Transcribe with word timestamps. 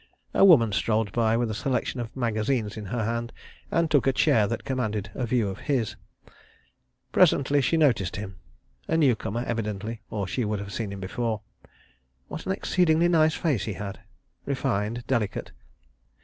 A 0.33 0.43
woman 0.43 0.71
strolled 0.71 1.11
by 1.11 1.37
with 1.37 1.51
a 1.51 1.53
selection 1.53 1.99
of 1.99 2.15
magazines 2.15 2.75
in 2.75 2.87
her 2.87 3.05
hand, 3.05 3.31
and 3.69 3.91
took 3.91 4.07
a 4.07 4.11
chair 4.13 4.47
that 4.47 4.63
commanded 4.65 5.11
a 5.13 5.27
view 5.27 5.47
of 5.47 5.59
his. 5.69 5.95
Presently 7.11 7.61
she 7.61 7.77
noticed 7.77 8.15
him.... 8.15 8.37
A 8.87 8.97
new 8.97 9.15
comer 9.15 9.43
evidently, 9.45 10.01
or 10.09 10.25
she 10.25 10.43
would 10.43 10.57
have 10.57 10.73
seen 10.73 10.91
him 10.91 11.01
before.... 11.01 11.41
What 12.29 12.47
an 12.47 12.51
exceedingly 12.51 13.09
nice 13.09 13.35
face 13.35 13.65
he 13.65 13.73
had—refined, 13.73 15.05
delicate. 15.05 15.51